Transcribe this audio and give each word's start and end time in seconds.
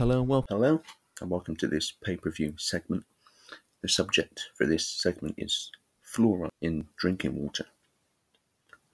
Hello, 0.00 0.22
well, 0.22 0.46
hello, 0.48 0.80
and 1.20 1.28
welcome 1.28 1.56
to 1.56 1.66
this 1.66 1.92
pay-per-view 1.92 2.54
segment. 2.56 3.04
The 3.82 3.88
subject 3.90 4.48
for 4.54 4.64
this 4.64 4.88
segment 4.88 5.34
is 5.36 5.70
fluoride 6.02 6.48
in 6.62 6.86
drinking 6.96 7.34
water. 7.34 7.66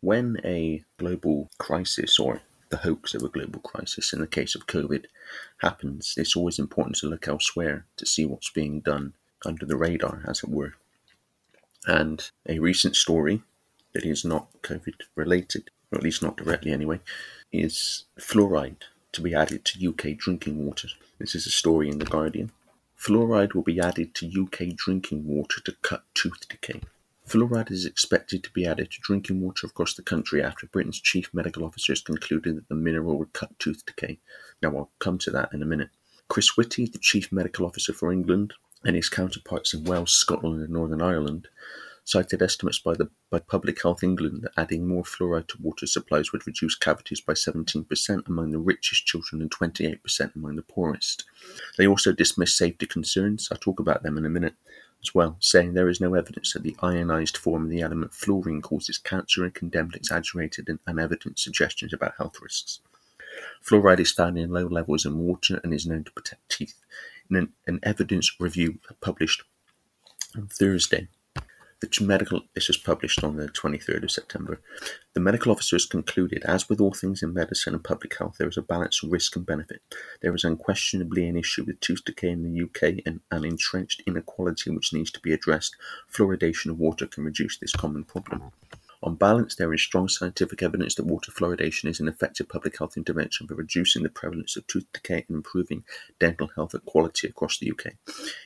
When 0.01 0.41
a 0.45 0.83
global 0.99 1.49
crisis, 1.59 2.19
or 2.19 2.43
the 2.71 2.79
hoax 2.79 3.15
of 3.15 3.23
a 3.23 3.29
global 3.29 3.61
crisis 3.61 4.13
in 4.13 4.21
the 4.21 4.27
case 4.27 4.57
of 4.57 4.67
COVID, 4.67 5.05
happens, 5.59 6.15
it's 6.17 6.35
always 6.35 6.59
important 6.59 6.97
to 6.97 7.07
look 7.07 7.29
elsewhere 7.29 7.87
to 7.99 8.05
see 8.05 8.27
what's 8.27 8.51
being 8.51 8.81
done 8.81 9.13
under 9.45 9.65
the 9.65 9.77
radar, 9.77 10.25
as 10.27 10.43
it 10.43 10.51
were. 10.51 10.75
And 11.87 12.29
a 12.49 12.59
recent 12.59 12.97
story 12.97 13.45
that 13.93 14.05
is 14.05 14.25
not 14.25 14.49
COVID 14.63 15.03
related, 15.15 15.71
or 15.93 15.99
at 15.99 16.05
least 16.05 16.21
not 16.21 16.37
directly 16.37 16.73
anyway, 16.73 16.99
is 17.53 18.07
fluoride 18.19 18.83
to 19.17 19.23
be 19.23 19.35
added 19.35 19.65
to 19.65 19.89
UK 19.89 20.15
drinking 20.19 20.65
water. 20.65 20.89
This 21.19 21.35
is 21.35 21.47
a 21.47 21.51
story 21.51 21.89
in 21.89 21.99
The 21.99 22.05
Guardian. 22.05 22.53
Fluoride 22.99 23.55
will 23.55 23.63
be 23.63 23.81
added 23.81 24.15
to 24.15 24.27
UK 24.27 24.77
drinking 24.77 25.27
water 25.27 25.63
to 25.65 25.73
cut 25.81 26.05
tooth 26.13 26.47
decay. 26.51 26.83
Fluoride 27.27 27.71
is 27.71 27.87
expected 27.87 28.45
to 28.45 28.51
be 28.51 28.67
added 28.67 28.91
to 28.91 29.01
drinking 29.01 29.41
water 29.41 29.67
across 29.67 29.95
the 29.95 30.03
country 30.03 30.43
after 30.43 30.67
Britain's 30.67 31.01
chief 31.01 31.31
medical 31.33 31.65
officers 31.65 32.03
concluded 32.03 32.57
that 32.57 32.69
the 32.69 32.75
mineral 32.75 33.19
would 33.19 33.33
cut 33.33 33.59
tooth 33.59 33.87
decay. 33.87 34.19
Now, 34.63 34.77
I'll 34.77 34.91
come 34.99 35.17
to 35.21 35.31
that 35.31 35.55
in 35.55 35.63
a 35.63 35.67
minute. 35.67 35.89
Chris 36.29 36.55
Whitty, 36.55 36.85
the 36.85 36.99
chief 36.99 37.33
medical 37.33 37.65
officer 37.65 37.95
for 37.95 38.13
England, 38.13 38.53
and 38.85 38.95
his 38.97 39.09
counterparts 39.09 39.73
in 39.73 39.85
Wales, 39.85 40.13
Scotland, 40.13 40.61
and 40.61 40.75
Northern 40.75 41.01
Ireland 41.01 41.49
cited 42.07 42.41
estimates 42.41 42.79
by 42.79 42.95
the 42.95 43.11
by 43.31 43.41
Public 43.41 43.83
Health 43.83 44.03
England 44.03 44.43
that 44.43 44.53
adding 44.57 44.87
more 44.87 45.03
fluoride 45.03 45.49
to 45.49 45.59
water 45.61 45.87
supplies 45.87 46.33
would 46.33 46.47
reduce 46.47 46.77
cavities 46.77 47.21
by 47.21 47.33
17% 47.33 48.29
among 48.29 48.53
the 48.53 48.59
richest 48.59 49.05
children 49.05 49.43
and 49.43 49.51
28% 49.51 50.35
among 50.37 50.55
the 50.55 50.63
poorest. 50.63 51.25
They 51.77 51.87
also 51.87 52.13
dismissed 52.13 52.57
safety 52.57 52.87
concerns. 52.87 53.49
I'll 53.51 53.59
talk 53.59 53.81
about 53.81 54.05
them 54.05 54.17
in 54.17 54.25
a 54.25 54.31
minute 54.31 54.55
as 55.03 55.15
well, 55.15 55.37
saying 55.41 55.75
there 55.75 55.89
is 55.89 56.01
no 56.01 56.15
evidence 56.15 56.53
that 56.53 56.63
the 56.63 56.77
ionized 56.81 57.37
form 57.37 57.65
of 57.65 57.71
the 57.71 57.83
element 57.83 58.15
fluorine 58.15 58.63
causes 58.63 58.99
cancer 58.99 59.43
and 59.43 59.53
condemned 59.53 59.97
exaggerated 59.97 60.69
and 60.69 60.79
unevident 60.87 61.41
suggestions 61.41 61.93
about 61.93 62.15
health 62.19 62.41
risks. 62.41 62.81
Fluoride 63.63 64.01
is 64.01 64.13
found 64.13 64.39
in 64.39 64.51
low 64.51 64.67
levels 64.67 65.05
in 65.05 65.19
water 65.19 65.61
and 65.65 65.75
is 65.75 65.87
known 65.87 66.05
to 66.05 66.13
protect 66.13 66.49
teeth. 66.49 66.79
In 67.29 67.37
an, 67.37 67.53
an 67.67 67.81
evidence 67.83 68.37
review 68.39 68.79
published 69.01 69.43
on 70.37 70.47
Thursday, 70.47 71.09
the 71.91 72.05
medical 72.05 72.43
this 72.55 72.69
was 72.69 72.77
published 72.77 73.23
on 73.25 73.37
the 73.37 73.49
23rd 73.49 74.05
of 74.05 74.11
September. 74.11 74.61
The 75.15 75.21
medical 75.21 75.53
officers 75.53 75.87
concluded, 75.87 76.43
as 76.45 76.69
with 76.69 76.81
all 76.81 76.93
things 76.93 77.23
in 77.23 77.33
medicine 77.33 77.75
and 77.75 77.83
public 77.83 78.17
health, 78.19 78.37
there 78.39 78.49
is 78.49 78.57
a 78.57 78.63
balance 78.63 79.03
of 79.03 79.11
risk 79.11 79.37
and 79.37 79.47
benefit. 79.47 79.81
There 80.23 80.35
is 80.35 80.45
unquestionably 80.45 81.27
an 81.29 81.37
issue 81.37 81.65
with 81.65 81.81
tooth 81.81 82.05
decay 82.05 82.31
in 82.31 82.43
the 82.43 82.63
UK 82.63 83.03
and 83.07 83.21
an 83.31 83.45
entrenched 83.45 84.03
inequality 84.07 84.71
which 84.71 84.93
needs 84.93 85.11
to 85.13 85.21
be 85.21 85.33
addressed. 85.33 85.77
Fluoridation 86.13 86.71
of 86.71 86.79
water 86.79 87.07
can 87.07 87.25
reduce 87.25 87.59
this 87.59 87.73
common 87.73 88.05
problem. 88.05 88.53
On 89.03 89.15
balance, 89.15 89.55
there 89.55 89.73
is 89.73 89.83
strong 89.83 90.09
scientific 90.09 90.63
evidence 90.63 90.95
that 90.95 91.07
water 91.07 91.31
fluoridation 91.31 91.89
is 91.89 92.01
an 92.01 92.09
effective 92.09 92.49
public 92.49 92.79
health 92.79 92.97
intervention 92.97 93.47
for 93.47 93.55
reducing 93.55 94.03
the 94.03 94.09
prevalence 94.09 94.57
of 94.57 94.67
tooth 94.67 94.87
decay 94.93 95.25
and 95.29 95.37
improving 95.37 95.85
dental 96.19 96.49
health 96.55 96.75
and 96.75 96.85
quality 96.85 97.29
across 97.29 97.59
the 97.59 97.71
UK. 97.71 97.93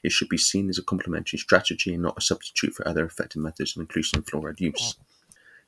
It 0.03 0.13
should 0.13 0.29
be 0.29 0.39
seen 0.39 0.69
as 0.69 0.79
a 0.79 0.83
complementary 0.83 1.39
strategy 1.39 1.95
and 1.95 2.03
not 2.03 2.19
a 2.19 2.23
substitute 2.23 2.75
for 2.75 2.87
other 2.87 3.05
effective 3.05 3.43
methods 3.43 3.77
of 3.77 3.81
increasing 3.81 4.23
fluoride 4.23 4.61
use. 4.61 4.97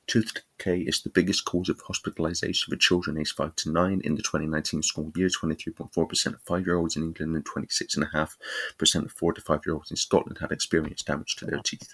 Tooth 0.08 0.32
decay 0.34 0.80
is 0.80 1.00
the 1.00 1.10
biggest 1.10 1.44
cause 1.44 1.68
of 1.68 1.80
hospitalisation 1.84 2.68
for 2.68 2.76
children 2.76 3.16
aged 3.16 3.36
5 3.36 3.54
to 3.56 3.70
9 3.70 4.00
in 4.02 4.16
the 4.16 4.22
2019 4.22 4.82
school 4.82 5.12
year. 5.14 5.28
23.4% 5.28 6.26
of 6.34 6.42
5 6.42 6.66
year 6.66 6.76
olds 6.76 6.96
in 6.96 7.04
England 7.04 7.36
and 7.36 7.44
26.5% 7.44 9.04
of 9.04 9.12
4 9.12 9.32
to 9.32 9.40
5 9.40 9.60
year 9.64 9.74
olds 9.74 9.90
in 9.90 9.96
Scotland 9.96 10.38
had 10.40 10.50
experienced 10.50 11.06
damage 11.06 11.36
to 11.36 11.46
their 11.46 11.60
teeth. 11.60 11.92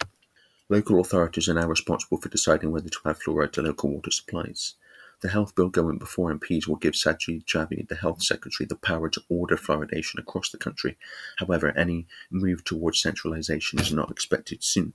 Local 0.70 1.00
authorities 1.00 1.48
are 1.48 1.54
now 1.54 1.66
responsible 1.66 2.18
for 2.18 2.28
deciding 2.28 2.70
whether 2.70 2.90
to 2.90 2.98
add 3.06 3.16
fluoride 3.16 3.52
to 3.52 3.62
local 3.62 3.90
water 3.90 4.10
supplies. 4.10 4.74
The 5.20 5.30
health 5.30 5.54
bill 5.54 5.70
going 5.70 5.96
before 5.96 6.32
MPs 6.32 6.68
will 6.68 6.76
give 6.76 6.92
Sajid 6.92 7.46
Javid, 7.46 7.88
the 7.88 7.96
health 7.96 8.22
secretary, 8.22 8.66
the 8.66 8.76
power 8.76 9.08
to 9.08 9.22
order 9.30 9.56
fluoridation 9.56 10.18
across 10.18 10.50
the 10.50 10.58
country. 10.58 10.98
However, 11.38 11.76
any 11.76 12.06
move 12.30 12.64
towards 12.64 13.00
centralisation 13.00 13.80
is 13.80 13.92
not 13.92 14.10
expected 14.10 14.62
soon. 14.62 14.92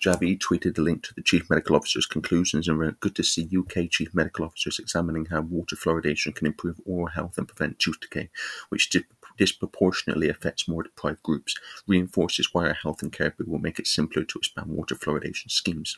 Javid 0.00 0.38
tweeted 0.38 0.78
a 0.78 0.82
link 0.82 1.02
to 1.04 1.14
the 1.14 1.22
chief 1.22 1.50
medical 1.50 1.74
officer's 1.74 2.06
conclusions 2.06 2.68
and 2.68 2.78
wrote, 2.78 3.00
Good 3.00 3.16
to 3.16 3.24
see 3.24 3.48
UK 3.56 3.90
chief 3.90 4.14
medical 4.14 4.44
officers 4.44 4.78
examining 4.78 5.24
how 5.24 5.40
water 5.40 5.74
fluoridation 5.74 6.34
can 6.34 6.46
improve 6.46 6.80
oral 6.84 7.08
health 7.08 7.36
and 7.36 7.48
prevent 7.48 7.80
tooth 7.80 7.98
decay, 8.00 8.30
which 8.68 8.90
disproportionately 9.38 10.28
affects 10.28 10.68
more 10.68 10.82
deprived 10.82 11.22
groups, 11.22 11.54
reinforces 11.86 12.52
why 12.52 12.66
our 12.66 12.74
health 12.74 13.02
and 13.02 13.12
care 13.12 13.30
bill 13.30 13.46
will 13.46 13.58
make 13.58 13.78
it 13.78 13.86
simpler 13.86 14.24
to 14.24 14.38
expand 14.38 14.68
water 14.68 14.94
fluoridation 14.94 15.50
schemes. 15.50 15.96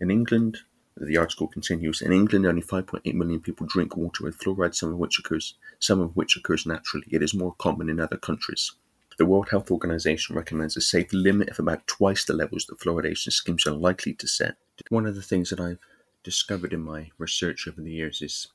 In 0.00 0.10
England, 0.10 0.58
the 0.96 1.16
article 1.16 1.48
continues. 1.48 2.02
In 2.02 2.12
England, 2.12 2.46
only 2.46 2.62
5.8 2.62 3.14
million 3.14 3.40
people 3.40 3.66
drink 3.66 3.96
water 3.96 4.24
with 4.24 4.38
fluoride, 4.38 4.74
some 4.74 4.92
of 4.92 4.98
which 4.98 5.18
occurs, 5.18 5.54
some 5.78 6.00
of 6.00 6.16
which 6.16 6.36
occurs 6.36 6.66
naturally. 6.66 7.06
It 7.10 7.22
is 7.22 7.34
more 7.34 7.54
common 7.58 7.88
in 7.88 8.00
other 8.00 8.16
countries. 8.16 8.72
The 9.18 9.26
World 9.26 9.48
Health 9.50 9.70
Organization 9.70 10.36
recommends 10.36 10.76
a 10.76 10.80
safe 10.80 11.12
limit 11.12 11.48
of 11.48 11.58
about 11.58 11.86
twice 11.88 12.24
the 12.24 12.34
levels 12.34 12.66
that 12.66 12.78
fluoridation 12.78 13.32
schemes 13.32 13.66
are 13.66 13.72
likely 13.72 14.14
to 14.14 14.28
set. 14.28 14.56
One 14.90 15.06
of 15.06 15.16
the 15.16 15.22
things 15.22 15.50
that 15.50 15.58
I've 15.58 15.80
discovered 16.22 16.72
in 16.72 16.82
my 16.82 17.10
research 17.18 17.66
over 17.66 17.80
the 17.80 17.90
years 17.90 18.22
is 18.22 18.48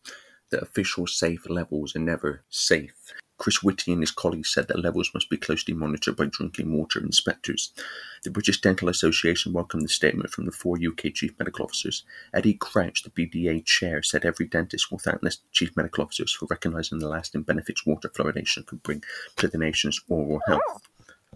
that 0.51 0.63
official 0.63 1.07
safe 1.07 1.49
levels 1.49 1.95
are 1.95 1.99
never 1.99 2.43
safe. 2.49 3.13
Chris 3.43 3.61
Whitty 3.61 3.91
and 3.91 4.01
his 4.01 4.11
colleagues 4.11 4.53
said 4.53 4.69
that 4.69 4.79
levels 4.79 5.11
must 5.13 5.29
be 5.29 5.35
closely 5.35 5.73
monitored 5.73 6.15
by 6.15 6.27
drinking 6.27 6.71
water 6.71 7.01
inspectors. 7.01 7.73
The 8.23 8.31
British 8.31 8.61
Dental 8.61 8.87
Association 8.87 9.51
welcomed 9.51 9.83
the 9.83 9.89
statement 9.89 10.29
from 10.29 10.45
the 10.45 10.51
four 10.53 10.77
UK 10.77 11.13
chief 11.13 11.37
medical 11.37 11.65
officers. 11.65 12.05
Eddie 12.33 12.53
Crouch, 12.53 13.03
the 13.03 13.09
BDA 13.09 13.65
chair, 13.65 14.01
said 14.01 14.23
every 14.23 14.47
dentist 14.47 14.89
will 14.89 14.97
thank 14.97 15.19
the 15.19 15.35
chief 15.51 15.75
medical 15.75 16.05
officers 16.05 16.31
for 16.31 16.47
recognising 16.49 16.99
the 16.99 17.09
lasting 17.09 17.41
benefits 17.41 17.85
water 17.85 18.07
fluoridation 18.07 18.65
could 18.65 18.81
bring 18.81 19.03
to 19.35 19.49
the 19.49 19.57
nation's 19.57 19.99
oral 20.07 20.39
health. 20.47 20.87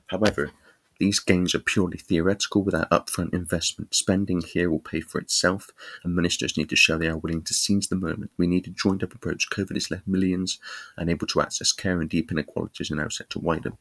However, 0.05 0.51
these 0.99 1.19
gains 1.19 1.53
are 1.53 1.59
purely 1.59 1.97
theoretical 1.97 2.63
without 2.63 2.89
upfront 2.89 3.33
investment. 3.33 3.93
Spending 3.93 4.41
here 4.41 4.69
will 4.69 4.79
pay 4.79 4.99
for 4.99 5.19
itself, 5.19 5.69
and 6.03 6.15
ministers 6.15 6.57
need 6.57 6.69
to 6.69 6.75
show 6.75 6.97
they 6.97 7.07
are 7.07 7.17
willing 7.17 7.43
to 7.43 7.53
seize 7.53 7.87
the 7.87 7.95
moment. 7.95 8.31
We 8.37 8.47
need 8.47 8.67
a 8.67 8.71
joined 8.71 9.03
up 9.03 9.13
approach. 9.13 9.49
COVID 9.49 9.75
has 9.75 9.91
left 9.91 10.07
millions 10.07 10.59
unable 10.97 11.27
to 11.27 11.41
access 11.41 11.71
care, 11.71 12.01
and 12.01 12.09
deep 12.09 12.31
inequalities 12.31 12.91
are 12.91 12.95
now 12.95 13.09
set 13.09 13.29
to 13.31 13.39
widen. 13.39 13.77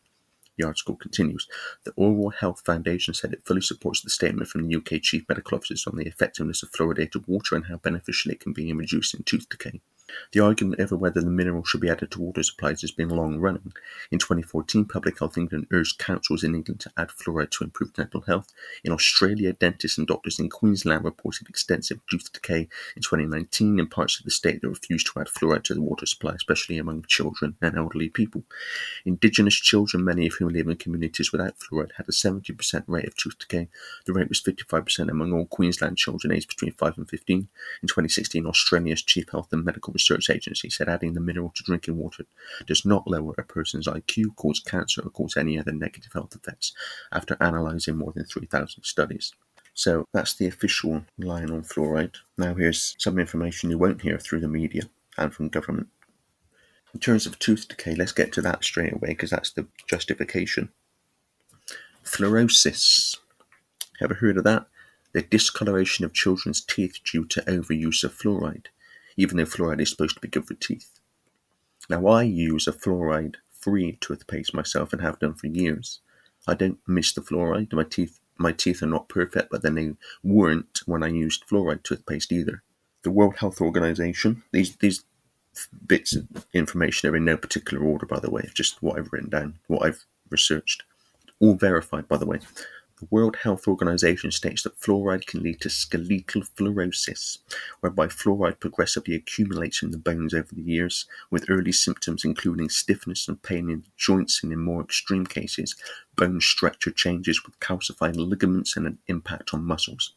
The 0.58 0.66
article 0.66 0.96
continues. 0.96 1.46
The 1.84 1.92
Oral 1.96 2.30
Health 2.30 2.62
Foundation 2.64 3.12
said 3.12 3.32
it 3.32 3.44
fully 3.44 3.60
supports 3.60 4.00
the 4.00 4.10
statement 4.10 4.48
from 4.48 4.66
the 4.66 4.76
UK 4.76 5.02
Chief 5.02 5.24
Medical 5.28 5.56
Officers 5.56 5.86
on 5.86 5.96
the 5.96 6.06
effectiveness 6.06 6.62
of 6.62 6.70
fluoridated 6.70 7.28
water 7.28 7.56
and 7.56 7.66
how 7.66 7.76
beneficial 7.76 8.32
it 8.32 8.40
can 8.40 8.52
be 8.52 8.70
in 8.70 8.78
reducing 8.78 9.22
tooth 9.22 9.48
decay. 9.48 9.80
The 10.32 10.40
argument 10.40 10.80
over 10.80 10.96
whether 10.96 11.20
the 11.20 11.30
mineral 11.30 11.64
should 11.64 11.80
be 11.80 11.90
added 11.90 12.12
to 12.12 12.20
water 12.20 12.42
supplies 12.42 12.82
has 12.82 12.92
been 12.92 13.08
long 13.08 13.38
running. 13.38 13.72
In 14.10 14.18
2014, 14.18 14.84
Public 14.84 15.18
Health 15.18 15.36
England 15.36 15.66
urged 15.72 15.98
councils 15.98 16.44
in 16.44 16.54
England 16.54 16.80
to 16.80 16.92
add 16.96 17.08
fluoride 17.08 17.50
to 17.52 17.64
improve 17.64 17.92
dental 17.92 18.20
health. 18.20 18.52
In 18.84 18.92
Australia, 18.92 19.52
dentists 19.52 19.98
and 19.98 20.06
doctors 20.06 20.38
in 20.38 20.48
Queensland 20.48 21.04
reported 21.04 21.48
extensive 21.48 22.00
tooth 22.08 22.32
decay 22.32 22.68
in 22.94 23.02
2019 23.02 23.80
in 23.80 23.86
parts 23.88 24.18
of 24.18 24.24
the 24.24 24.30
state 24.30 24.62
that 24.62 24.68
refused 24.68 25.08
to 25.12 25.20
add 25.20 25.26
fluoride 25.26 25.64
to 25.64 25.74
the 25.74 25.82
water 25.82 26.06
supply, 26.06 26.34
especially 26.34 26.78
among 26.78 27.04
children 27.08 27.56
and 27.60 27.76
elderly 27.76 28.08
people. 28.08 28.44
Indigenous 29.04 29.56
children, 29.56 30.04
many 30.04 30.26
of 30.28 30.34
whom 30.34 30.50
live 30.50 30.68
in 30.68 30.76
communities 30.76 31.32
without 31.32 31.58
fluoride, 31.58 31.92
had 31.96 32.08
a 32.08 32.12
70% 32.12 32.84
rate 32.86 33.08
of 33.08 33.16
tooth 33.16 33.38
decay. 33.38 33.68
The 34.06 34.12
rate 34.12 34.28
was 34.28 34.42
55% 34.42 35.10
among 35.10 35.32
all 35.32 35.46
Queensland 35.46 35.98
children 35.98 36.32
aged 36.32 36.48
between 36.48 36.72
5 36.72 36.98
and 36.98 37.08
15. 37.08 37.48
In 37.82 37.88
2016, 37.88 38.46
Australia's 38.46 39.02
Chief 39.02 39.28
Health 39.30 39.52
and 39.52 39.64
Medical 39.64 39.95
Research 39.96 40.28
Agency 40.28 40.68
said 40.68 40.90
adding 40.90 41.14
the 41.14 41.20
mineral 41.20 41.52
to 41.54 41.62
drinking 41.62 41.96
water 41.96 42.26
does 42.66 42.84
not 42.84 43.08
lower 43.08 43.34
a 43.38 43.42
person's 43.42 43.86
IQ, 43.86 44.36
cause 44.36 44.60
cancer, 44.60 45.00
or 45.00 45.08
cause 45.08 45.38
any 45.38 45.58
other 45.58 45.72
negative 45.72 46.12
health 46.12 46.36
effects 46.36 46.74
after 47.12 47.34
analysing 47.40 47.96
more 47.96 48.12
than 48.12 48.26
3,000 48.26 48.82
studies. 48.84 49.32
So 49.72 50.04
that's 50.12 50.34
the 50.34 50.48
official 50.48 51.06
line 51.18 51.50
on 51.50 51.62
fluoride. 51.62 52.16
Now 52.36 52.54
here's 52.54 52.94
some 52.98 53.18
information 53.18 53.70
you 53.70 53.78
won't 53.78 54.02
hear 54.02 54.18
through 54.18 54.40
the 54.40 54.48
media 54.48 54.82
and 55.16 55.32
from 55.32 55.48
government. 55.48 55.88
In 56.92 57.00
terms 57.00 57.24
of 57.24 57.38
tooth 57.38 57.68
decay, 57.68 57.94
let's 57.94 58.12
get 58.12 58.32
to 58.34 58.42
that 58.42 58.64
straight 58.64 58.92
away 58.92 59.08
because 59.08 59.30
that's 59.30 59.50
the 59.50 59.66
justification. 59.88 60.68
Fluorosis. 62.04 63.16
Have 64.00 64.10
you 64.10 64.14
ever 64.14 64.14
heard 64.14 64.36
of 64.36 64.44
that? 64.44 64.66
The 65.12 65.22
discoloration 65.22 66.04
of 66.04 66.12
children's 66.12 66.60
teeth 66.60 66.98
due 67.10 67.24
to 67.28 67.40
overuse 67.42 68.04
of 68.04 68.14
fluoride 68.14 68.66
even 69.16 69.36
though 69.36 69.44
fluoride 69.44 69.80
is 69.80 69.90
supposed 69.90 70.14
to 70.14 70.20
be 70.20 70.28
good 70.28 70.46
for 70.46 70.54
teeth. 70.54 71.00
Now, 71.88 72.06
I 72.06 72.22
use 72.24 72.66
a 72.66 72.72
fluoride 72.72 73.36
free 73.50 73.98
toothpaste 74.00 74.54
myself 74.54 74.92
and 74.92 75.02
have 75.02 75.18
done 75.18 75.34
for 75.34 75.46
years. 75.46 76.00
I 76.46 76.54
don't 76.54 76.78
miss 76.86 77.12
the 77.12 77.20
fluoride. 77.20 77.72
My 77.72 77.84
teeth, 77.84 78.20
my 78.38 78.52
teeth 78.52 78.82
are 78.82 78.86
not 78.86 79.08
perfect, 79.08 79.50
but 79.50 79.62
then 79.62 79.74
they 79.74 79.94
weren't 80.22 80.80
when 80.86 81.02
I 81.02 81.08
used 81.08 81.46
fluoride 81.48 81.82
toothpaste 81.82 82.32
either. 82.32 82.62
The 83.02 83.10
World 83.10 83.36
Health 83.36 83.60
Organization, 83.60 84.42
these, 84.52 84.76
these, 84.76 85.04
bits 85.86 86.14
of 86.14 86.26
information 86.52 87.10
are 87.10 87.16
in 87.16 87.24
no 87.24 87.36
particular 87.36 87.84
order, 87.84 88.06
by 88.06 88.20
the 88.20 88.30
way, 88.30 88.48
just 88.54 88.82
what 88.82 88.98
I've 88.98 89.12
written 89.12 89.30
down, 89.30 89.58
what 89.66 89.84
I've 89.84 90.04
researched. 90.30 90.82
All 91.40 91.54
verified, 91.54 92.08
by 92.08 92.16
the 92.16 92.26
way. 92.26 92.40
The 92.98 93.08
World 93.10 93.36
Health 93.36 93.68
Organization 93.68 94.30
states 94.30 94.62
that 94.62 94.80
fluoride 94.80 95.26
can 95.26 95.42
lead 95.42 95.60
to 95.60 95.68
skeletal 95.68 96.40
fluorosis, 96.40 97.36
whereby 97.80 98.06
fluoride 98.06 98.58
progressively 98.58 99.14
accumulates 99.14 99.82
in 99.82 99.90
the 99.90 99.98
bones 99.98 100.32
over 100.32 100.54
the 100.54 100.62
years, 100.62 101.04
with 101.30 101.50
early 101.50 101.72
symptoms 101.72 102.24
including 102.24 102.70
stiffness 102.70 103.28
and 103.28 103.42
pain 103.42 103.68
in 103.68 103.82
the 103.82 103.90
joints, 103.98 104.42
and 104.42 104.50
in 104.50 104.60
more 104.60 104.80
extreme 104.80 105.26
cases, 105.26 105.76
bone 106.16 106.40
structure 106.40 106.90
changes 106.90 107.44
with 107.44 107.60
calcified 107.60 108.16
ligaments 108.16 108.78
and 108.78 108.86
an 108.86 108.98
impact 109.08 109.52
on 109.52 109.62
muscles. 109.62 110.14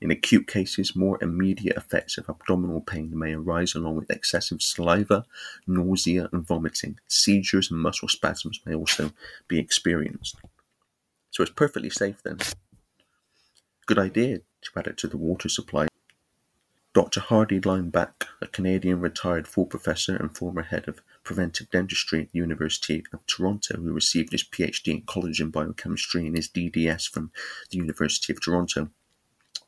In 0.00 0.10
acute 0.10 0.46
cases, 0.46 0.96
more 0.96 1.18
immediate 1.22 1.76
effects 1.76 2.16
of 2.16 2.30
abdominal 2.30 2.80
pain 2.80 3.10
may 3.18 3.34
arise 3.34 3.74
along 3.74 3.96
with 3.96 4.10
excessive 4.10 4.62
saliva, 4.62 5.26
nausea, 5.66 6.30
and 6.32 6.46
vomiting. 6.46 6.98
Seizures 7.08 7.70
and 7.70 7.78
muscle 7.78 8.08
spasms 8.08 8.58
may 8.64 8.74
also 8.74 9.12
be 9.48 9.58
experienced. 9.58 10.36
So 11.30 11.42
it's 11.42 11.52
perfectly 11.52 11.90
safe 11.90 12.22
then. 12.22 12.38
Good 13.86 13.98
idea 13.98 14.38
to 14.38 14.70
add 14.76 14.86
it 14.86 14.96
to 14.98 15.06
the 15.06 15.16
water 15.16 15.48
supply. 15.48 15.88
Dr. 16.92 17.20
Hardy 17.20 17.60
Limeback, 17.60 18.26
a 18.42 18.48
Canadian 18.48 19.00
retired 19.00 19.46
full 19.46 19.66
professor 19.66 20.16
and 20.16 20.36
former 20.36 20.62
head 20.62 20.88
of 20.88 21.02
preventive 21.22 21.70
dentistry 21.70 22.22
at 22.22 22.32
the 22.32 22.38
University 22.38 23.04
of 23.12 23.24
Toronto, 23.26 23.76
who 23.76 23.92
received 23.92 24.32
his 24.32 24.42
PhD 24.42 24.88
in 24.88 25.02
collagen 25.02 25.52
biochemistry 25.52 26.26
and 26.26 26.34
his 26.36 26.48
DDS 26.48 27.08
from 27.08 27.30
the 27.70 27.78
University 27.78 28.32
of 28.32 28.42
Toronto, 28.42 28.90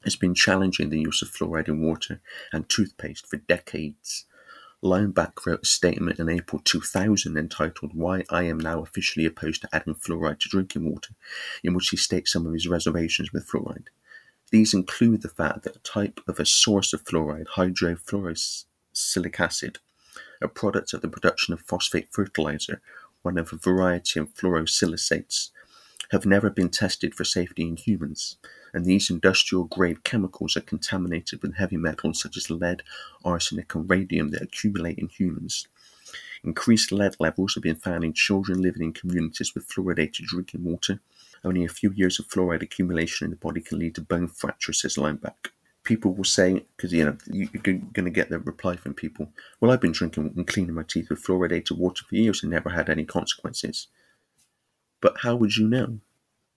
has 0.03 0.17
been 0.17 0.35
challenging 0.35 0.91
the 0.91 1.00
use 1.00 1.23
of 1.23 1.29
fluoride 1.29 1.69
in 1.69 1.81
water 1.81 2.20
and 2.53 2.69
toothpaste 2.69 3.26
for 3.29 3.37
decades. 3.37 4.25
Limeback 4.82 5.46
wrote 5.46 5.62
a 5.62 5.67
statement 5.67 6.19
in 6.19 6.29
April 6.29 6.61
2000 6.64 7.38
entitled 7.38 7.93
Why 7.94 8.25
I 8.29 8.43
Am 8.44 8.58
Now 8.58 8.82
Officially 8.82 9.25
Opposed 9.25 9.62
to 9.62 9.69
Adding 9.73 9.94
Fluoride 9.94 10.40
to 10.40 10.49
Drinking 10.49 10.90
Water, 10.90 11.14
in 11.62 11.73
which 11.73 11.90
he 11.90 11.96
states 11.96 12.32
some 12.32 12.46
of 12.46 12.52
his 12.52 12.67
reservations 12.67 13.32
with 13.32 13.49
fluoride. 13.49 13.87
These 14.50 14.75
include 14.75 15.23
the 15.23 15.29
fact 15.29 15.62
that 15.62 15.76
a 15.76 15.81
type 15.81 16.20
of 16.26 16.40
a 16.40 16.44
source 16.44 16.93
of 16.93 17.05
fluoride, 17.05 17.46
hydrofluorosilicic 17.55 19.38
acid, 19.38 19.79
a 20.40 20.49
product 20.49 20.93
of 20.93 21.00
the 21.00 21.08
production 21.08 21.55
of 21.55 21.61
phosphate 21.61 22.08
fertilizer, 22.11 22.81
one 23.23 23.38
of 23.38 23.52
a 23.52 23.56
variety 23.56 24.19
of 24.19 24.34
fluorosilicates, 24.34 25.50
have 26.11 26.26
never 26.26 26.50
been 26.50 26.69
tested 26.69 27.14
for 27.14 27.23
safety 27.23 27.62
in 27.62 27.76
humans 27.76 28.37
and 28.73 28.85
these 28.85 29.11
industrial 29.11 29.65
grade 29.65 30.05
chemicals 30.05 30.57
are 30.57 30.63
contaminated 30.63 31.43
with 31.43 31.57
heavy 31.57 31.77
metals 31.77 32.21
such 32.21 32.37
as 32.37 32.51
lead, 32.51 32.83
arsenic, 33.25 33.75
and 33.75 33.89
radium 33.89 34.31
that 34.31 34.43
accumulate 34.43 34.99
in 34.99 35.09
humans. 35.09 35.69
Increased 36.45 36.91
lead 36.91 37.17
levels 37.21 37.55
have 37.55 37.63
been 37.63 37.77
found 37.77 38.03
in 38.03 38.13
children 38.13 38.61
living 38.61 38.83
in 38.83 38.93
communities 38.93 39.55
with 39.55 39.69
fluoridated 39.69 40.25
drinking 40.25 40.65
water. 40.65 41.01
Only 41.45 41.65
a 41.65 41.69
few 41.69 41.93
years 41.93 42.19
of 42.19 42.29
fluoride 42.29 42.63
accumulation 42.63 43.27
in 43.27 43.31
the 43.31 43.37
body 43.37 43.61
can 43.61 43.79
lead 43.79 43.95
to 43.97 44.01
bone 44.01 44.29
fracture, 44.29 44.73
says 44.73 44.97
Limeback. 44.97 45.51
People 45.85 46.15
will 46.15 46.25
say, 46.25 46.65
because 46.77 46.93
you 46.93 47.05
know 47.05 47.17
you're 47.27 47.49
going 47.63 47.93
to 47.93 48.11
get 48.11 48.31
the 48.31 48.39
reply 48.39 48.77
from 48.77 48.95
people. 48.95 49.29
Well, 49.61 49.71
I've 49.71 49.81
been 49.81 49.93
drinking 49.93 50.33
and 50.37 50.47
cleaning 50.47 50.75
my 50.75 50.85
teeth 50.85 51.11
with 51.11 51.23
fluoridated 51.23 51.77
water 51.77 52.05
for 52.09 52.15
years 52.15 52.43
and 52.43 52.53
never 52.53 52.71
had 52.71 52.89
any 52.89 53.05
consequences. 53.05 53.89
But 55.01 55.19
how 55.23 55.35
would 55.37 55.57
you 55.57 55.69
know? 55.69 55.99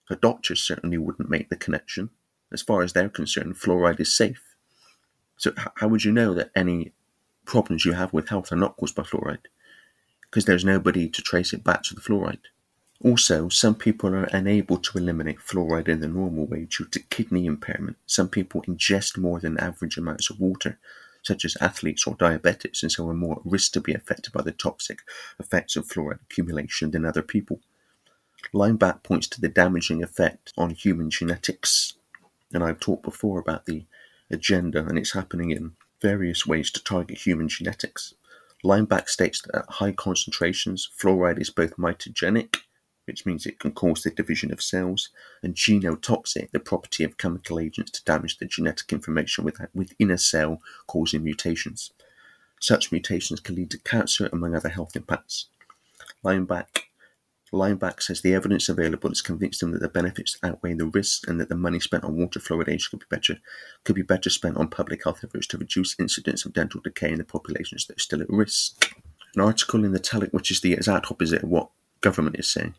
A 0.08 0.16
doctor 0.16 0.54
certainly 0.54 0.98
wouldn't 0.98 1.30
make 1.30 1.48
the 1.48 1.56
connection. 1.56 2.10
As 2.52 2.62
far 2.62 2.82
as 2.82 2.92
they're 2.92 3.08
concerned, 3.08 3.56
fluoride 3.56 4.00
is 4.00 4.16
safe. 4.16 4.42
So, 5.36 5.52
how 5.76 5.88
would 5.88 6.04
you 6.04 6.12
know 6.12 6.32
that 6.34 6.50
any 6.54 6.92
problems 7.44 7.84
you 7.84 7.92
have 7.92 8.12
with 8.12 8.28
health 8.28 8.52
are 8.52 8.56
not 8.56 8.76
caused 8.76 8.94
by 8.94 9.02
fluoride? 9.02 9.46
Because 10.22 10.44
there's 10.44 10.64
nobody 10.64 11.08
to 11.08 11.22
trace 11.22 11.52
it 11.52 11.64
back 11.64 11.82
to 11.84 11.94
the 11.94 12.00
fluoride. 12.00 12.46
Also, 13.02 13.48
some 13.48 13.74
people 13.74 14.14
are 14.14 14.24
unable 14.32 14.78
to 14.78 14.96
eliminate 14.96 15.38
fluoride 15.38 15.88
in 15.88 16.00
the 16.00 16.08
normal 16.08 16.46
way 16.46 16.64
due 16.64 16.86
to 16.86 17.00
kidney 17.00 17.44
impairment. 17.44 17.96
Some 18.06 18.28
people 18.28 18.62
ingest 18.62 19.18
more 19.18 19.38
than 19.38 19.58
average 19.58 19.98
amounts 19.98 20.30
of 20.30 20.40
water, 20.40 20.78
such 21.22 21.44
as 21.44 21.56
athletes 21.60 22.06
or 22.06 22.16
diabetics, 22.16 22.82
and 22.82 22.90
so 22.90 23.08
are 23.08 23.14
more 23.14 23.36
at 23.36 23.50
risk 23.50 23.72
to 23.72 23.80
be 23.80 23.92
affected 23.92 24.32
by 24.32 24.42
the 24.42 24.52
toxic 24.52 25.00
effects 25.38 25.76
of 25.76 25.86
fluoride 25.86 26.22
accumulation 26.22 26.92
than 26.92 27.04
other 27.04 27.22
people. 27.22 27.60
Limeback 28.54 29.02
points 29.02 29.26
to 29.28 29.40
the 29.40 29.48
damaging 29.48 30.02
effect 30.02 30.52
on 30.56 30.70
human 30.70 31.10
genetics. 31.10 31.94
And 32.52 32.62
I've 32.62 32.80
talked 32.80 33.02
before 33.02 33.38
about 33.38 33.66
the 33.66 33.84
agenda, 34.30 34.84
and 34.86 34.98
it's 34.98 35.12
happening 35.12 35.50
in 35.50 35.72
various 36.00 36.46
ways 36.46 36.70
to 36.72 36.82
target 36.82 37.18
human 37.18 37.48
genetics. 37.48 38.14
Limeback 38.64 39.08
states 39.08 39.42
that 39.42 39.54
at 39.54 39.70
high 39.74 39.92
concentrations, 39.92 40.88
fluoride 40.98 41.40
is 41.40 41.50
both 41.50 41.76
mitogenic, 41.76 42.56
which 43.04 43.24
means 43.24 43.46
it 43.46 43.60
can 43.60 43.72
cause 43.72 44.02
the 44.02 44.10
division 44.10 44.52
of 44.52 44.62
cells, 44.62 45.10
and 45.42 45.54
genotoxic, 45.54 46.50
the 46.50 46.58
property 46.58 47.04
of 47.04 47.18
chemical 47.18 47.60
agents 47.60 47.92
to 47.92 48.04
damage 48.04 48.38
the 48.38 48.46
genetic 48.46 48.92
information 48.92 49.44
within 49.74 50.10
a 50.10 50.18
cell, 50.18 50.60
causing 50.86 51.22
mutations. 51.22 51.92
Such 52.60 52.90
mutations 52.90 53.40
can 53.40 53.54
lead 53.54 53.70
to 53.70 53.78
cancer, 53.78 54.28
among 54.32 54.54
other 54.54 54.70
health 54.70 54.96
impacts. 54.96 55.46
Limeback 56.24 56.85
Limeback 57.52 58.02
says 58.02 58.20
the 58.20 58.34
evidence 58.34 58.68
available 58.68 59.10
has 59.10 59.22
convinced 59.22 59.62
him 59.62 59.70
that 59.72 59.80
the 59.80 59.88
benefits 59.88 60.36
outweigh 60.42 60.74
the 60.74 60.86
risks 60.86 61.24
and 61.28 61.40
that 61.40 61.48
the 61.48 61.56
money 61.56 61.78
spent 61.78 62.04
on 62.04 62.16
water 62.16 62.40
fluoridation 62.40 62.90
could 62.90 63.00
be 63.00 63.06
better 63.08 63.38
could 63.84 63.94
be 63.94 64.02
better 64.02 64.30
spent 64.30 64.56
on 64.56 64.68
public 64.68 65.04
health 65.04 65.20
efforts 65.22 65.46
to 65.48 65.58
reduce 65.58 65.98
incidence 65.98 66.44
of 66.44 66.52
dental 66.52 66.80
decay 66.80 67.12
in 67.12 67.18
the 67.18 67.24
populations 67.24 67.86
that 67.86 67.96
are 67.96 68.00
still 68.00 68.20
at 68.20 68.28
risk. 68.28 68.92
An 69.34 69.42
article 69.42 69.84
in 69.84 69.92
the 69.92 69.98
Telegraph, 69.98 70.32
which 70.32 70.50
is 70.50 70.60
the 70.60 70.72
exact 70.72 71.10
opposite 71.10 71.42
of 71.42 71.48
what 71.48 71.70
government 72.00 72.38
is 72.38 72.50
saying. 72.50 72.74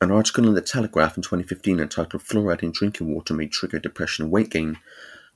An 0.00 0.12
article 0.12 0.46
in 0.46 0.54
the 0.54 0.62
Telegraph 0.62 1.16
in 1.16 1.22
2015 1.22 1.80
entitled 1.80 2.22
Fluoride 2.22 2.62
in 2.62 2.70
Drinking 2.70 3.12
Water 3.12 3.34
May 3.34 3.48
Trigger 3.48 3.80
Depression 3.80 4.24
and 4.24 4.32
Weight 4.32 4.50
Gain 4.50 4.78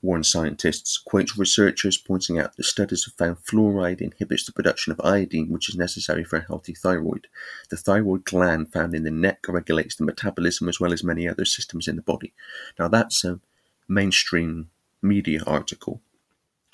warn 0.03 0.23
scientists, 0.23 0.97
quotes 0.97 1.37
researchers 1.37 1.97
pointing 1.97 2.37
out 2.37 2.55
that 2.57 2.63
studies 2.63 3.05
have 3.05 3.13
found 3.13 3.37
fluoride 3.37 4.01
inhibits 4.01 4.45
the 4.45 4.51
production 4.51 4.91
of 4.91 4.99
iodine, 5.01 5.49
which 5.49 5.69
is 5.69 5.75
necessary 5.75 6.25
for 6.25 6.35
a 6.35 6.45
healthy 6.45 6.73
thyroid. 6.73 7.27
The 7.69 7.77
thyroid 7.77 8.25
gland 8.25 8.73
found 8.73 8.93
in 8.93 9.05
the 9.05 9.11
neck 9.11 9.45
regulates 9.47 9.95
the 9.95 10.03
metabolism 10.03 10.67
as 10.67 10.79
well 10.79 10.91
as 10.91 11.05
many 11.05 11.27
other 11.27 11.45
systems 11.45 11.87
in 11.87 11.95
the 11.95 12.01
body. 12.01 12.33
Now, 12.77 12.89
that's 12.89 13.23
a 13.23 13.39
mainstream 13.87 14.69
media 15.01 15.41
article. 15.47 16.01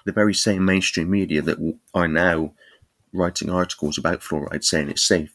The 0.06 0.12
very 0.12 0.34
same 0.34 0.66
mainstream 0.66 1.12
media 1.12 1.44
that 1.44 1.78
are 1.94 2.08
now 2.08 2.54
writing 3.14 3.52
articles 3.52 3.98
about 3.98 4.22
fluoride 4.22 4.64
saying 4.64 4.90
it's 4.90 5.04
safe. 5.04 5.34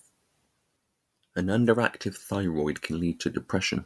An 1.36 1.46
underactive 1.46 2.16
thyroid 2.16 2.82
can 2.82 2.98
lead 2.98 3.20
to 3.20 3.30
depression. 3.30 3.84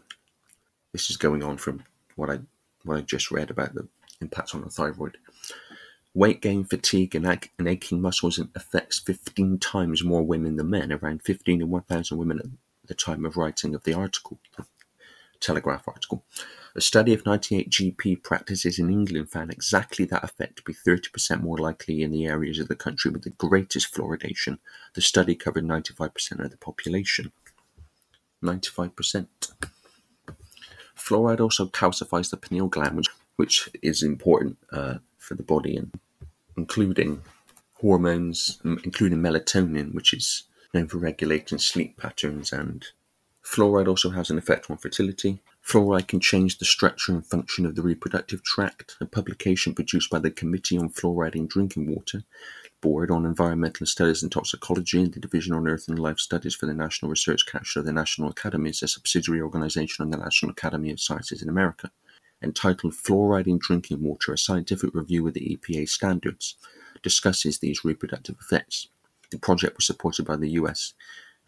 This 0.93 1.11
is 1.11 1.19
going 1.19 1.43
on 1.43 1.59
from 1.59 1.85
what 2.17 2.31
I 2.31 2.41
what 2.85 2.97
I 2.97 3.01
just 3.03 3.31
read 3.31 3.51
about 3.51 3.75
the 3.75 3.89
impacts 4.21 4.55
on 4.55 4.63
the 4.63 4.71
thyroid. 4.71 5.19
Weight 6.15 6.41
gain, 6.41 6.65
fatigue, 6.65 7.15
and, 7.15 7.27
and 7.59 7.69
aching 7.69 8.01
muscles 8.01 8.41
affects 8.55 8.99
15 8.99 9.59
times 9.59 10.03
more 10.03 10.23
women 10.23 10.57
than 10.57 10.71
men, 10.71 10.93
around 10.93 11.23
15 11.23 11.63
and 11.63 11.71
1,000 11.71 12.19
women 12.19 12.39
at 12.39 12.47
the 12.87 12.95
time 12.95 13.25
of 13.25 13.37
writing 13.37 13.75
of 13.75 13.85
the 13.85 13.95
article, 13.95 14.39
the 14.57 14.65
Telegraph 15.41 15.87
article. 15.87 16.25
A 16.75 16.81
study 16.81 17.13
of 17.15 17.27
98 17.27 17.71
GP 17.71 18.23
practices 18.23 18.79
in 18.79 18.91
England 18.91 19.31
found 19.31 19.53
exactly 19.53 20.05
that 20.07 20.25
effect 20.25 20.57
to 20.57 20.63
be 20.63 20.75
30% 20.75 21.43
more 21.43 21.59
likely 21.59 22.03
in 22.03 22.11
the 22.11 22.27
areas 22.27 22.59
of 22.59 22.69
the 22.69 22.77
country 22.77 23.11
with 23.11 23.23
the 23.23 23.31
greatest 23.31 23.93
fluoridation. 23.95 24.59
The 24.95 25.01
study 25.01 25.35
covered 25.35 25.65
95% 25.65 26.45
of 26.45 26.51
the 26.51 26.57
population. 26.57 27.33
95%. 28.43 29.27
Fluoride 30.97 31.41
also 31.41 31.67
calcifies 31.67 32.31
the 32.31 32.37
pineal 32.37 32.69
gland, 32.69 32.97
which 32.97 33.09
which 33.39 33.71
is 33.83 34.03
important 34.03 34.59
uh, 34.73 34.95
for 35.17 35.37
the 35.37 35.45
body, 35.45 35.77
and 35.77 35.93
including 36.57 37.23
hormones, 37.75 38.61
including 38.65 39.19
melatonin, 39.19 39.95
which 39.95 40.13
is 40.13 40.43
known 40.75 40.89
for 40.89 40.99
regulating 40.99 41.57
sleep 41.57 41.97
patterns. 41.97 42.53
And 42.53 42.85
fluoride 43.45 43.87
also 43.87 44.11
has 44.11 44.29
an 44.29 44.39
effect 44.39 44.69
on 44.69 44.77
fertility. 44.77 45.41
Fluoride 45.65 46.09
can 46.09 46.19
change 46.19 46.59
the 46.59 46.65
structure 46.65 47.13
and 47.13 47.25
function 47.25 47.65
of 47.65 47.77
the 47.77 47.83
reproductive 47.83 48.43
tract. 48.43 48.97
A 49.01 49.07
publication 49.07 49.73
produced 49.73 50.11
by 50.11 50.19
the 50.19 50.33
Committee 50.33 50.77
on 50.77 50.91
Fluoride 50.91 51.37
in 51.37 51.47
Drinking 51.47 51.95
Water 51.95 52.25
Board 52.81 53.09
on 53.09 53.25
Environmental 53.25 53.87
Studies 53.87 54.21
and 54.21 54.33
Toxicology 54.33 55.01
and 55.01 55.15
the 55.15 55.21
Division 55.21 55.55
on 55.55 55.69
Earth 55.69 55.87
and 55.87 55.97
Life 55.97 56.19
Studies 56.19 56.57
for 56.57 56.67
the 56.67 56.75
National 56.75 57.09
Research 57.09 57.47
Council 57.47 57.79
of 57.81 57.87
the 57.87 57.93
National 57.93 58.31
Academies, 58.31 58.83
a 58.83 58.89
subsidiary 58.89 59.41
organization 59.41 60.03
of 60.03 60.11
the 60.11 60.17
National 60.17 60.51
Academy 60.51 60.91
of 60.91 61.01
Sciences 61.01 61.41
in 61.41 61.49
America 61.49 61.93
entitled 62.43 62.95
Fluoride 62.95 63.47
in 63.47 63.59
Drinking 63.59 64.03
Water, 64.03 64.33
a 64.33 64.39
scientific 64.39 64.95
review 64.95 65.27
of 65.27 65.35
the 65.35 65.57
EPA 65.57 65.89
standards, 65.89 66.57
discusses 67.03 67.59
these 67.59 67.85
reproductive 67.85 68.37
effects. 68.41 68.89
The 69.31 69.39
project 69.39 69.77
was 69.77 69.87
supported 69.87 70.25
by 70.25 70.37
the 70.37 70.51
US 70.51 70.95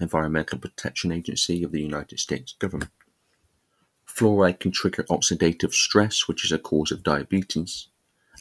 Environmental 0.00 0.58
Protection 0.58 1.12
Agency 1.12 1.62
of 1.62 1.72
the 1.72 1.80
United 1.82 2.18
States 2.18 2.54
government. 2.58 2.90
Fluoride 4.06 4.60
can 4.60 4.72
trigger 4.72 5.04
oxidative 5.04 5.72
stress, 5.72 6.26
which 6.26 6.44
is 6.44 6.52
a 6.52 6.58
cause 6.58 6.90
of 6.90 7.02
diabetes. 7.02 7.88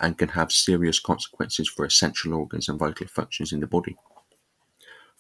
and 0.02 0.18
can 0.18 0.30
have 0.30 0.52
serious 0.52 1.00
consequences 1.00 1.68
for 1.68 1.86
essential 1.86 2.34
organs 2.34 2.70
and 2.70 2.80
vital 2.80 3.08
functions 3.08 3.52
in 3.52 3.60
the 3.60 3.68
body. 3.68 3.98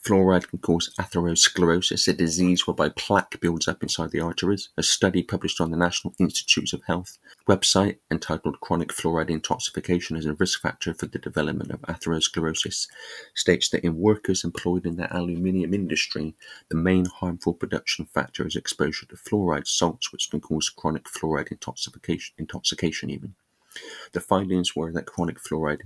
Fluoride 0.01 0.47
can 0.47 0.59
cause 0.59 0.89
atherosclerosis, 0.97 2.07
a 2.07 2.13
disease 2.13 2.65
whereby 2.65 2.87
plaque 2.87 3.37
builds 3.41 3.67
up 3.67 3.83
inside 3.83 4.11
the 4.11 4.21
arteries. 4.21 4.69
A 4.77 4.83
study 4.83 5.21
published 5.21 5.59
on 5.59 5.71
the 5.71 5.77
National 5.77 6.13
Institutes 6.17 6.71
of 6.71 6.81
Health 6.83 7.17
website 7.49 7.97
entitled 8.09 8.61
Chronic 8.61 8.93
Fluoride 8.93 9.29
Intoxication 9.29 10.15
as 10.15 10.25
a 10.25 10.33
Risk 10.33 10.61
Factor 10.61 10.93
for 10.93 11.07
the 11.07 11.19
Development 11.19 11.69
of 11.71 11.81
Atherosclerosis 11.81 12.87
states 13.35 13.67
that 13.69 13.83
in 13.83 13.97
workers 13.97 14.45
employed 14.45 14.85
in 14.85 14.95
the 14.95 15.13
aluminium 15.13 15.73
industry, 15.73 16.33
the 16.69 16.77
main 16.77 17.05
harmful 17.05 17.53
production 17.53 18.05
factor 18.05 18.47
is 18.47 18.55
exposure 18.55 19.05
to 19.07 19.17
fluoride 19.17 19.67
salts, 19.67 20.13
which 20.13 20.29
can 20.31 20.39
cause 20.39 20.69
chronic 20.69 21.05
fluoride 21.05 21.51
intoxication, 21.51 22.35
intoxication 22.37 23.09
even. 23.09 23.35
The 24.13 24.21
findings 24.21 24.75
were 24.75 24.93
that 24.93 25.05
chronic 25.05 25.39
fluoride 25.39 25.81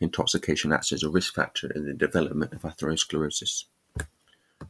intoxication 0.00 0.72
acts 0.72 0.92
as 0.92 1.02
a 1.02 1.08
risk 1.08 1.34
factor 1.34 1.70
in 1.70 1.86
the 1.86 1.92
development 1.92 2.52
of 2.52 2.62
atherosclerosis. 2.62 3.64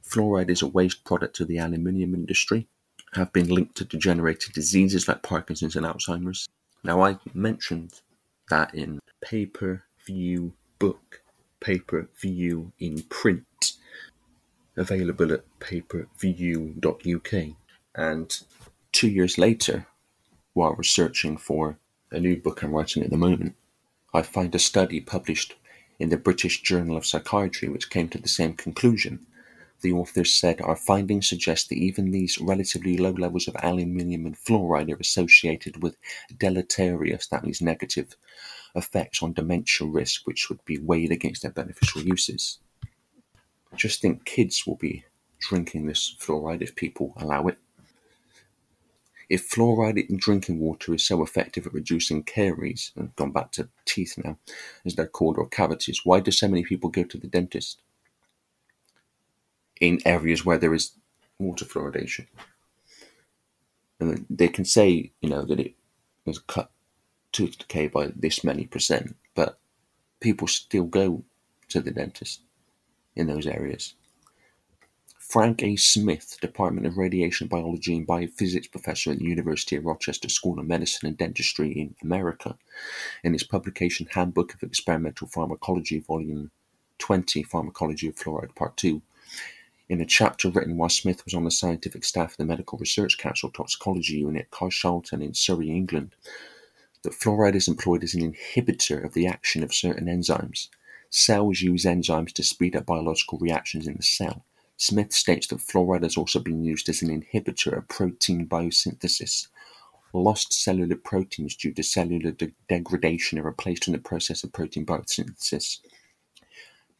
Fluoride 0.03 0.51
is 0.51 0.63
a 0.63 0.67
waste 0.67 1.05
product 1.05 1.41
of 1.41 1.49
the 1.49 1.59
aluminium 1.59 2.15
industry, 2.15 2.67
have 3.15 3.33
been 3.33 3.49
linked 3.49 3.77
to 3.77 3.85
degenerative 3.85 4.53
diseases 4.53 5.09
like 5.09 5.23
Parkinson's 5.23 5.77
and 5.77 5.87
Alzheimer's. 5.87 6.49
Now, 6.85 7.03
I 7.03 7.19
mentioned 7.35 8.01
that 8.51 8.75
in 8.75 9.01
paper 9.21 9.85
view 10.07 10.53
book, 10.79 11.23
paper 11.61 12.09
view 12.21 12.73
in 12.79 13.03
print, 13.05 13.73
available 14.77 15.33
at 15.33 15.45
paperview.uk. 15.61 17.57
And 17.95 18.39
two 18.93 19.09
years 19.09 19.39
later, 19.39 19.87
while 20.53 20.75
researching 20.75 21.37
for 21.37 21.79
a 22.11 22.21
new 22.21 22.37
book 22.37 22.63
I'm 22.63 22.73
writing 22.73 23.03
at 23.03 23.11
the 23.11 23.17
moment, 23.17 23.55
I 24.15 24.23
find 24.23 24.55
a 24.55 24.59
study 24.59 25.01
published 25.01 25.55
in 25.99 26.09
the 26.09 26.17
British 26.17 26.63
Journal 26.63 26.97
of 26.97 27.05
Psychiatry 27.05 27.69
which 27.69 27.91
came 27.91 28.09
to 28.09 28.19
the 28.19 28.29
same 28.29 28.55
conclusion. 28.55 29.27
The 29.81 29.93
authors 29.93 30.33
said 30.33 30.61
our 30.61 30.77
findings 30.77 31.29
suggest 31.29 31.69
that 31.69 31.77
even 31.77 32.11
these 32.11 32.41
relatively 32.41 32.97
low 32.97 33.11
levels 33.11 33.47
of 33.47 33.57
aluminium 33.63 34.27
and 34.27 34.37
fluoride 34.37 34.91
are 34.91 35.01
associated 35.01 35.83
with 35.83 35.97
deleterious, 36.37 37.27
that 37.29 37.45
means 37.45 37.61
negative, 37.61 38.17
effects 38.75 39.23
on 39.23 39.35
dementia 39.35 39.87
risk, 39.87 40.27
which 40.27 40.49
would 40.49 40.65
be 40.65 40.79
weighed 40.79 41.13
against 41.13 41.43
their 41.43 41.51
beneficial 41.51 42.03
uses. 42.03 42.59
I 43.73 43.77
just 43.77 44.01
think 44.01 44.25
kids 44.25 44.67
will 44.67 44.77
be 44.77 45.05
drinking 45.39 45.87
this 45.87 46.17
fluoride 46.19 46.63
if 46.63 46.75
people 46.75 47.13
allow 47.19 47.47
it. 47.47 47.59
If 49.29 49.51
fluoride 49.51 50.09
in 50.09 50.17
drinking 50.17 50.59
water 50.59 50.95
is 50.95 51.05
so 51.05 51.23
effective 51.23 51.67
at 51.67 51.75
reducing 51.75 52.23
caries, 52.23 52.93
and 52.97 53.15
gone 53.17 53.33
back 53.33 53.53
to 53.53 53.69
teeth 53.85 54.15
now, 54.23 54.39
as 54.87 54.95
they're 54.95 55.07
called, 55.07 55.37
or 55.37 55.47
cavities, 55.49 56.01
why 56.05 56.21
do 56.21 56.31
so 56.31 56.49
many 56.49 56.65
people 56.65 56.89
go 56.89 57.05
to 57.05 57.19
the 57.19 57.27
dentist? 57.27 57.83
In 59.81 60.01
areas 60.07 60.45
where 60.45 60.59
there 60.59 60.75
is 60.75 60.93
water 61.39 61.65
fluoridation. 61.65 62.27
And 64.01 64.25
they 64.31 64.49
can 64.49 64.65
say, 64.65 65.13
you 65.21 65.29
know, 65.29 65.43
that 65.43 65.61
it 65.61 65.75
has 66.27 66.39
cut 66.39 66.71
tooth 67.33 67.59
decay 67.59 67.89
by 67.89 68.13
this 68.17 68.43
many 68.43 68.67
percent, 68.67 69.15
but 69.35 69.59
people 70.21 70.49
still 70.49 70.85
go 70.85 71.23
to 71.69 71.81
the 71.81 71.91
dentist 71.91 72.41
in 73.15 73.27
those 73.27 73.47
areas. 73.47 73.95
Frank 75.29 75.63
A. 75.63 75.77
Smith, 75.77 76.39
Department 76.41 76.87
of 76.87 76.97
Radiation 76.97 77.49
Biology 77.49 77.95
and 77.95 78.07
Biophysics 78.07 78.71
professor 78.71 79.11
at 79.13 79.19
the 79.19 79.27
University 79.27 79.77
of 79.77 79.85
Rochester 79.85 80.31
School 80.31 80.59
of 80.59 80.67
Medicine 80.67 81.07
and 81.07 81.19
Dentistry 81.19 81.71
in 81.71 81.95
America, 82.03 82.57
in 83.23 83.35
his 83.35 83.43
publication 83.43 84.09
Handbook 84.11 84.55
of 84.55 84.63
Experimental 84.63 85.29
Pharmacology, 85.29 85.99
Volume 85.99 86.51
20, 86.97 87.43
Pharmacology 87.43 88.09
of 88.09 88.17
Fluoride, 88.17 88.55
Part 88.55 88.79
2, 88.79 89.03
in 89.91 90.01
a 90.01 90.07
chapter 90.07 90.49
written 90.49 90.79
while 90.79 90.89
Smith 90.89 91.23
was 91.27 91.35
on 91.35 91.45
the 91.45 91.51
scientific 91.51 92.05
staff 92.05 92.31
of 92.31 92.37
the 92.39 92.47
Medical 92.47 92.79
Research 92.79 93.19
Council 93.19 93.51
Toxicology 93.51 94.21
Unit 94.21 94.51
Carshalton 94.51 95.23
in 95.23 95.35
Surrey, 95.35 95.69
England, 95.69 96.15
that 97.03 97.13
fluoride 97.13 97.55
is 97.55 97.69
employed 97.69 98.03
as 98.03 98.15
an 98.15 98.33
inhibitor 98.33 99.05
of 99.05 99.13
the 99.13 99.27
action 99.27 99.63
of 99.63 99.75
certain 99.75 100.07
enzymes. 100.07 100.69
Cells 101.11 101.61
use 101.61 101.85
enzymes 101.85 102.33
to 102.33 102.43
speed 102.43 102.75
up 102.75 102.87
biological 102.87 103.37
reactions 103.37 103.87
in 103.87 103.99
the 103.99 104.03
cell. 104.03 104.47
Smith 104.81 105.13
states 105.13 105.49
that 105.49 105.59
fluoride 105.59 106.05
has 106.05 106.17
also 106.17 106.39
been 106.39 106.63
used 106.63 106.89
as 106.89 107.03
an 107.03 107.09
inhibitor 107.09 107.77
of 107.77 107.89
protein 107.89 108.47
biosynthesis. 108.47 109.49
Lost 110.13 110.53
cellular 110.53 110.95
proteins 110.95 111.57
due 111.57 111.73
to 111.73 111.83
cellular 111.83 112.31
de- 112.31 112.53
degradation 112.69 113.41
are 113.41 113.43
replaced 113.43 113.89
in 113.89 113.93
the 113.93 113.99
process 113.99 114.45
of 114.45 114.53
protein 114.53 114.87
biosynthesis, 114.87 115.81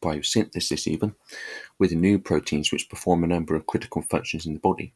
biosynthesis 0.01 0.87
even, 0.87 1.15
with 1.79 1.93
new 1.93 2.19
proteins 2.19 2.69
which 2.69 2.89
perform 2.89 3.23
a 3.23 3.27
number 3.27 3.55
of 3.55 3.65
critical 3.65 4.01
functions 4.01 4.45
in 4.45 4.53
the 4.53 4.59
body. 4.59 4.93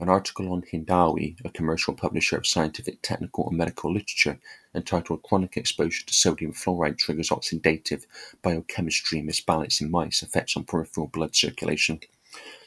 An 0.00 0.08
article 0.08 0.50
on 0.50 0.62
Hindawi, 0.62 1.36
a 1.44 1.50
commercial 1.50 1.94
publisher 1.94 2.38
of 2.38 2.46
scientific, 2.46 3.02
technical, 3.02 3.48
and 3.48 3.58
medical 3.58 3.92
literature, 3.92 4.40
entitled 4.74 5.22
Chronic 5.22 5.58
Exposure 5.58 6.04
to 6.06 6.14
Sodium 6.14 6.52
Fluoride 6.52 6.98
Triggers 6.98 7.28
Oxidative 7.28 8.06
Biochemistry 8.42 9.22
Misbalance 9.22 9.80
in 9.80 9.90
Mice 9.90 10.22
Effects 10.22 10.56
on 10.56 10.64
Peripheral 10.64 11.06
Blood 11.06 11.36
Circulation, 11.36 12.00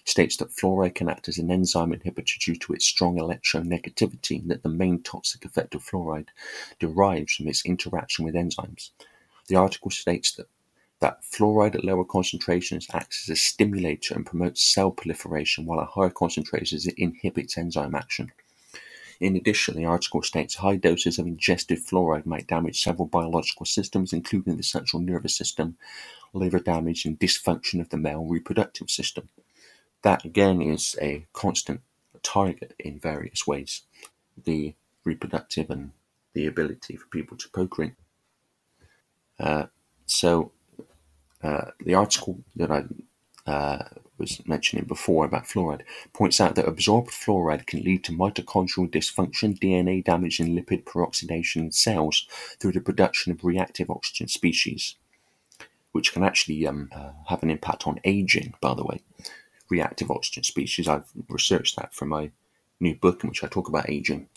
states 0.07 0.37
that 0.37 0.51
fluoride 0.51 0.95
can 0.95 1.09
act 1.09 1.27
as 1.27 1.37
an 1.37 1.51
enzyme 1.51 1.91
inhibitor 1.91 2.39
due 2.39 2.55
to 2.55 2.71
its 2.71 2.85
strong 2.85 3.17
electronegativity 3.17 4.41
and 4.41 4.49
that 4.49 4.63
the 4.63 4.69
main 4.69 5.01
toxic 5.03 5.43
effect 5.43 5.75
of 5.75 5.83
fluoride 5.83 6.29
derives 6.79 7.33
from 7.33 7.49
its 7.49 7.65
interaction 7.65 8.23
with 8.23 8.33
enzymes. 8.33 8.91
The 9.47 9.57
article 9.57 9.91
states 9.91 10.31
that, 10.35 10.47
that 11.01 11.23
fluoride 11.23 11.75
at 11.75 11.83
lower 11.83 12.05
concentrations 12.05 12.87
acts 12.93 13.29
as 13.29 13.33
a 13.33 13.35
stimulator 13.35 14.15
and 14.15 14.25
promotes 14.25 14.63
cell 14.63 14.91
proliferation, 14.91 15.65
while 15.65 15.81
at 15.81 15.89
higher 15.89 16.09
concentrations 16.09 16.87
it 16.87 16.97
inhibits 16.97 17.57
enzyme 17.57 17.93
action. 17.93 18.31
In 19.19 19.35
addition, 19.35 19.75
the 19.75 19.85
article 19.85 20.21
states 20.21 20.55
high 20.55 20.77
doses 20.77 21.19
of 21.19 21.27
ingested 21.27 21.79
fluoride 21.79 22.25
might 22.25 22.47
damage 22.47 22.81
several 22.81 23.07
biological 23.07 23.65
systems, 23.65 24.13
including 24.13 24.55
the 24.55 24.63
central 24.63 25.01
nervous 25.01 25.35
system, 25.35 25.75
liver 26.33 26.59
damage, 26.59 27.03
and 27.03 27.19
dysfunction 27.19 27.81
of 27.81 27.89
the 27.89 27.97
male 27.97 28.23
reproductive 28.23 28.89
system 28.89 29.27
that 30.07 30.23
again 30.23 30.61
is 30.61 30.95
a 31.01 31.25
constant 31.33 31.81
target 32.23 32.73
in 32.79 32.97
various 32.97 33.45
ways 33.45 33.81
the 34.45 34.73
reproductive 35.03 35.69
and 35.69 35.91
the 36.33 36.47
ability 36.47 36.95
for 36.95 37.07
people 37.07 37.35
to 37.35 37.49
procreate. 37.49 37.95
Uh, 39.37 39.65
so, 40.05 40.53
uh, 41.43 41.71
the 41.81 41.93
article 41.93 42.39
that 42.55 42.71
I 42.71 42.85
uh, 43.51 43.83
was 44.17 44.47
mentioning 44.47 44.85
before 44.85 45.25
about 45.25 45.43
fluoride 45.43 45.81
points 46.13 46.39
out 46.39 46.55
that 46.55 46.69
absorbed 46.69 47.11
fluoride 47.11 47.67
can 47.67 47.83
lead 47.83 48.05
to 48.05 48.13
mitochondrial 48.13 48.89
dysfunction, 48.89 49.59
DNA 49.59 50.01
damage, 50.01 50.39
and 50.39 50.57
lipid 50.57 50.85
peroxidation 50.85 51.57
in 51.57 51.71
cells 51.73 52.25
through 52.59 52.71
the 52.71 52.87
production 52.89 53.33
of 53.33 53.43
reactive 53.43 53.89
oxygen 53.89 54.29
species, 54.29 54.95
which 55.91 56.13
can 56.13 56.23
actually 56.23 56.65
um, 56.65 56.89
uh, 56.95 57.11
have 57.25 57.43
an 57.43 57.49
impact 57.49 57.85
on 57.87 57.99
aging, 58.05 58.53
by 58.61 58.73
the 58.73 58.85
way 58.85 59.01
reactive 59.69 60.11
oxygen 60.11 60.43
species. 60.43 60.87
I've 60.87 61.11
researched 61.29 61.75
that 61.77 61.93
for 61.93 62.05
my 62.05 62.31
new 62.79 62.95
book 62.95 63.23
in 63.23 63.29
which 63.29 63.43
I 63.43 63.47
talk 63.47 63.67
about 63.67 63.89
aging. 63.89 64.29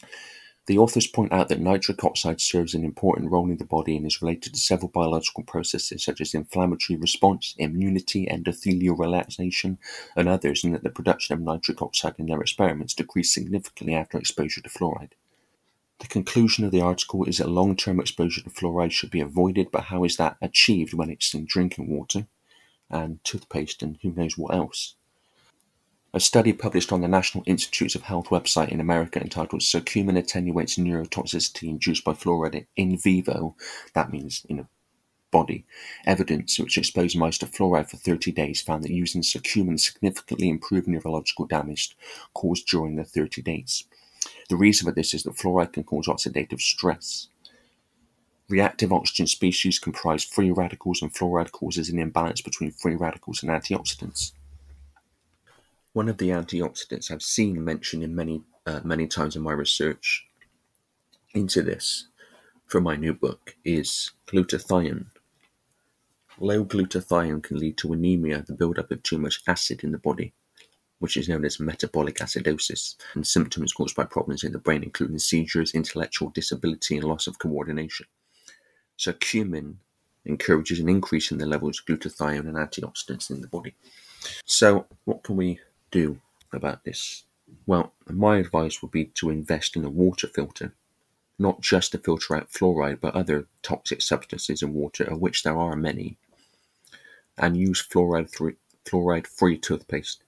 The 0.66 0.78
authors 0.78 1.06
point 1.06 1.32
out 1.32 1.48
that 1.48 1.60
nitric 1.60 2.04
oxide 2.04 2.40
serves 2.40 2.74
an 2.74 2.84
important 2.84 3.32
role 3.32 3.50
in 3.50 3.56
the 3.56 3.64
body 3.64 3.96
and 3.96 4.06
is 4.06 4.22
related 4.22 4.54
to 4.54 4.60
several 4.60 4.88
biological 4.88 5.42
processes 5.42 6.04
such 6.04 6.20
as 6.20 6.34
inflammatory 6.34 6.96
response, 6.96 7.54
immunity, 7.58 8.26
endothelial 8.26 8.96
relaxation, 8.96 9.78
and 10.14 10.28
others, 10.28 10.62
and 10.62 10.74
that 10.74 10.84
the 10.84 10.90
production 10.90 11.34
of 11.34 11.40
nitric 11.40 11.82
oxide 11.82 12.14
in 12.18 12.26
their 12.26 12.40
experiments 12.40 12.94
decreased 12.94 13.34
significantly 13.34 13.94
after 13.94 14.18
exposure 14.18 14.60
to 14.60 14.68
fluoride. 14.68 15.12
The 15.98 16.06
conclusion 16.06 16.64
of 16.64 16.70
the 16.70 16.82
article 16.82 17.24
is 17.24 17.38
that 17.38 17.48
long 17.48 17.74
term 17.74 17.98
exposure 17.98 18.42
to 18.42 18.50
fluoride 18.50 18.92
should 18.92 19.10
be 19.10 19.20
avoided, 19.20 19.70
but 19.72 19.84
how 19.84 20.04
is 20.04 20.18
that 20.18 20.36
achieved 20.40 20.94
when 20.94 21.10
it's 21.10 21.34
in 21.34 21.46
drinking 21.46 21.88
water 21.88 22.26
and 22.88 23.22
toothpaste 23.24 23.82
and 23.82 23.98
who 24.02 24.12
knows 24.12 24.38
what 24.38 24.54
else? 24.54 24.94
A 26.12 26.18
study 26.18 26.52
published 26.52 26.90
on 26.90 27.02
the 27.02 27.08
National 27.08 27.44
Institutes 27.46 27.94
of 27.94 28.02
Health 28.02 28.30
website 28.30 28.70
in 28.70 28.80
America 28.80 29.20
entitled 29.20 29.60
Curcumin 29.60 30.18
Attenuates 30.18 30.76
Neurotoxicity 30.76 31.68
Induced 31.68 32.02
by 32.02 32.14
Fluoride 32.14 32.66
in 32.74 32.96
Vivo, 32.96 33.54
that 33.94 34.10
means 34.10 34.44
in 34.48 34.58
a 34.58 34.68
body, 35.30 35.64
evidence 36.04 36.58
which 36.58 36.76
exposed 36.76 37.16
mice 37.16 37.38
to 37.38 37.46
fluoride 37.46 37.88
for 37.88 37.96
30 37.96 38.32
days 38.32 38.60
found 38.60 38.82
that 38.82 38.90
using 38.90 39.22
curcumin 39.22 39.78
significantly 39.78 40.48
improved 40.48 40.88
neurological 40.88 41.46
damage 41.46 41.96
caused 42.34 42.66
during 42.66 42.96
the 42.96 43.04
30 43.04 43.40
days. 43.42 43.84
The 44.48 44.56
reason 44.56 44.86
for 44.86 44.92
this 44.92 45.14
is 45.14 45.22
that 45.22 45.36
fluoride 45.36 45.74
can 45.74 45.84
cause 45.84 46.08
oxidative 46.08 46.60
stress. 46.60 47.28
Reactive 48.48 48.92
oxygen 48.92 49.28
species 49.28 49.78
comprise 49.78 50.24
free 50.24 50.50
radicals, 50.50 51.02
and 51.02 51.14
fluoride 51.14 51.52
causes 51.52 51.88
an 51.88 52.00
imbalance 52.00 52.40
between 52.40 52.72
free 52.72 52.96
radicals 52.96 53.44
and 53.44 53.52
antioxidants. 53.52 54.32
One 55.92 56.08
of 56.08 56.18
the 56.18 56.28
antioxidants 56.28 57.10
I've 57.10 57.22
seen 57.22 57.64
mentioned 57.64 58.04
in 58.04 58.14
many 58.14 58.42
uh, 58.66 58.80
many 58.84 59.06
times 59.08 59.34
in 59.34 59.42
my 59.42 59.52
research 59.52 60.26
into 61.34 61.62
this 61.62 62.06
for 62.66 62.80
my 62.80 62.94
new 62.94 63.12
book 63.12 63.56
is 63.64 64.12
glutathione. 64.28 65.06
Low 66.38 66.64
glutathione 66.64 67.42
can 67.42 67.58
lead 67.58 67.76
to 67.78 67.92
anemia, 67.92 68.44
the 68.46 68.54
buildup 68.54 68.92
of 68.92 69.02
too 69.02 69.18
much 69.18 69.42
acid 69.48 69.82
in 69.82 69.90
the 69.90 69.98
body, 69.98 70.32
which 71.00 71.16
is 71.16 71.28
known 71.28 71.44
as 71.44 71.58
metabolic 71.58 72.18
acidosis, 72.18 72.94
and 73.14 73.26
symptoms 73.26 73.72
caused 73.72 73.96
by 73.96 74.04
problems 74.04 74.44
in 74.44 74.52
the 74.52 74.58
brain, 74.58 74.84
including 74.84 75.18
seizures, 75.18 75.74
intellectual 75.74 76.30
disability, 76.30 76.96
and 76.96 77.04
loss 77.04 77.26
of 77.26 77.40
coordination. 77.40 78.06
So, 78.96 79.12
cumin 79.14 79.80
encourages 80.24 80.78
an 80.78 80.88
increase 80.88 81.32
in 81.32 81.38
the 81.38 81.46
levels 81.46 81.80
of 81.80 81.86
glutathione 81.86 82.48
and 82.48 82.56
antioxidants 82.56 83.30
in 83.30 83.40
the 83.40 83.48
body. 83.48 83.74
So, 84.44 84.86
what 85.04 85.24
can 85.24 85.36
we 85.36 85.58
do 85.90 86.20
about 86.52 86.84
this? 86.84 87.24
Well, 87.66 87.92
my 88.08 88.38
advice 88.38 88.80
would 88.80 88.90
be 88.90 89.06
to 89.06 89.30
invest 89.30 89.76
in 89.76 89.84
a 89.84 89.90
water 89.90 90.26
filter, 90.26 90.74
not 91.38 91.60
just 91.60 91.92
to 91.92 91.98
filter 91.98 92.36
out 92.36 92.50
fluoride, 92.50 93.00
but 93.00 93.14
other 93.14 93.46
toxic 93.62 94.02
substances 94.02 94.62
in 94.62 94.74
water, 94.74 95.04
of 95.04 95.20
which 95.20 95.42
there 95.42 95.58
are 95.58 95.76
many, 95.76 96.16
and 97.38 97.56
use 97.56 97.82
fluoride 97.86 98.56
fluoride 98.84 99.26
free 99.26 99.58
toothpaste. 99.58 100.22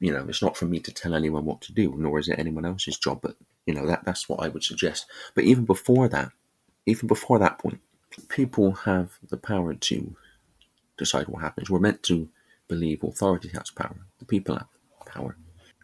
You 0.00 0.12
know, 0.12 0.26
it's 0.28 0.42
not 0.42 0.56
for 0.56 0.66
me 0.66 0.80
to 0.80 0.92
tell 0.92 1.14
anyone 1.14 1.44
what 1.44 1.60
to 1.62 1.72
do, 1.72 1.94
nor 1.96 2.18
is 2.18 2.28
it 2.28 2.38
anyone 2.38 2.66
else's 2.66 2.98
job, 2.98 3.20
but 3.22 3.36
you 3.66 3.74
know, 3.74 3.86
that, 3.86 4.04
that's 4.04 4.28
what 4.28 4.40
I 4.40 4.48
would 4.48 4.62
suggest. 4.62 5.06
But 5.34 5.44
even 5.44 5.64
before 5.64 6.08
that, 6.08 6.30
even 6.86 7.08
before 7.08 7.38
that 7.40 7.58
point, 7.58 7.80
people 8.28 8.72
have 8.72 9.18
the 9.28 9.36
power 9.36 9.74
to 9.74 10.16
decide 10.96 11.28
what 11.28 11.42
happens. 11.42 11.68
We're 11.68 11.80
meant 11.80 12.02
to 12.04 12.28
believe 12.68 13.02
authority 13.02 13.50
has 13.54 13.70
power. 13.70 13.96
The 14.18 14.24
people 14.24 14.56
have 14.56 14.68
power. 15.16 15.36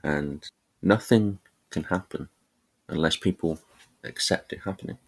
And 0.03 0.49
nothing 0.83 1.39
can 1.71 1.85
happen 1.85 2.29
unless 2.89 3.17
people 3.17 3.59
accept 4.05 4.53
it 4.53 4.61
happening. 4.65 4.99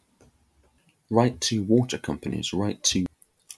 Write 1.11 1.41
to 1.43 1.63
water 1.63 1.99
companies, 1.99 2.53
write 2.53 2.83
to 2.85 3.05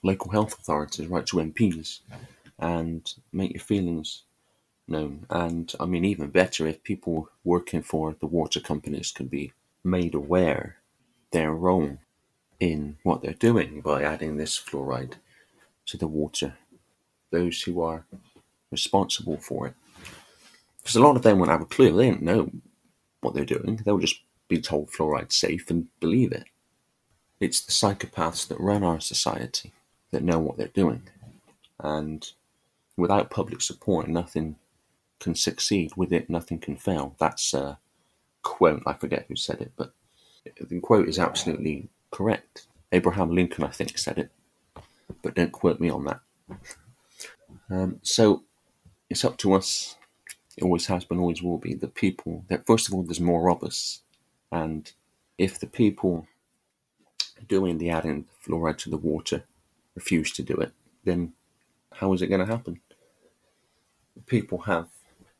local 0.02 0.30
health 0.32 0.58
authorities, 0.58 1.06
write 1.06 1.26
to 1.26 1.36
MPs, 1.36 2.00
and 2.58 3.12
make 3.32 3.52
your 3.52 3.62
feelings 3.62 4.22
known. 4.88 5.26
And 5.30 5.72
I 5.78 5.86
mean, 5.86 6.04
even 6.04 6.30
better 6.30 6.66
if 6.66 6.82
people 6.82 7.28
working 7.44 7.82
for 7.82 8.16
the 8.18 8.26
water 8.26 8.60
companies 8.60 9.12
can 9.12 9.26
be 9.26 9.52
made 9.84 10.14
aware 10.14 10.76
they're 11.32 11.52
wrong 11.52 11.98
in 12.58 12.96
what 13.02 13.20
they're 13.22 13.34
doing 13.34 13.80
by 13.80 14.02
adding 14.02 14.36
this 14.36 14.58
fluoride 14.58 15.14
to 15.86 15.96
the 15.96 16.06
water. 16.06 16.54
Those 17.30 17.62
who 17.62 17.82
are 17.82 18.06
responsible 18.70 19.36
for 19.36 19.68
it. 19.68 19.74
Because 20.86 20.94
a 20.94 21.02
lot 21.02 21.16
of 21.16 21.22
them 21.22 21.40
won't 21.40 21.50
have 21.50 21.62
a 21.62 21.64
clue. 21.64 21.96
They 21.96 22.06
don't 22.06 22.22
know 22.22 22.48
what 23.20 23.34
they're 23.34 23.44
doing. 23.44 23.80
They'll 23.84 23.98
just 23.98 24.20
be 24.46 24.60
told 24.60 24.88
fluoride's 24.88 25.34
safe 25.34 25.68
and 25.68 25.88
believe 25.98 26.30
it. 26.30 26.44
It's 27.40 27.60
the 27.60 27.72
psychopaths 27.72 28.46
that 28.46 28.60
run 28.60 28.84
our 28.84 29.00
society 29.00 29.72
that 30.12 30.22
know 30.22 30.38
what 30.38 30.58
they're 30.58 30.68
doing. 30.68 31.02
And 31.80 32.24
without 32.96 33.30
public 33.30 33.62
support, 33.62 34.06
nothing 34.06 34.54
can 35.18 35.34
succeed. 35.34 35.90
With 35.96 36.12
it, 36.12 36.30
nothing 36.30 36.60
can 36.60 36.76
fail. 36.76 37.16
That's 37.18 37.52
a 37.52 37.80
quote. 38.42 38.84
I 38.86 38.92
forget 38.92 39.24
who 39.26 39.34
said 39.34 39.60
it, 39.60 39.72
but 39.76 39.92
the 40.60 40.78
quote 40.78 41.08
is 41.08 41.18
absolutely 41.18 41.88
correct. 42.12 42.68
Abraham 42.92 43.34
Lincoln, 43.34 43.64
I 43.64 43.70
think, 43.70 43.98
said 43.98 44.18
it, 44.18 44.30
but 45.20 45.34
don't 45.34 45.50
quote 45.50 45.80
me 45.80 45.90
on 45.90 46.04
that. 46.04 46.20
Um, 47.70 47.98
so 48.04 48.44
it's 49.10 49.24
up 49.24 49.36
to 49.38 49.54
us. 49.54 49.96
It 50.56 50.64
always 50.64 50.86
has 50.86 51.04
been, 51.04 51.18
always 51.20 51.42
will 51.42 51.58
be. 51.58 51.74
The 51.74 51.88
people 51.88 52.44
that 52.48 52.66
first 52.66 52.88
of 52.88 52.94
all, 52.94 53.02
there's 53.04 53.20
more 53.20 53.50
of 53.50 53.64
us, 53.64 54.02
and 54.52 54.90
if 55.38 55.60
the 55.60 55.66
people 55.68 56.26
doing 57.48 57.78
the 57.78 57.90
adding 57.90 58.26
fluoride 58.44 58.78
to 58.78 58.90
the 58.90 58.96
water 58.98 59.44
refuse 59.94 60.32
to 60.32 60.42
do 60.42 60.54
it, 60.56 60.72
then 61.04 61.34
how 61.94 62.12
is 62.14 62.22
it 62.22 62.28
going 62.28 62.40
to 62.46 62.52
happen? 62.52 62.80
People 64.26 64.58
have 64.60 64.88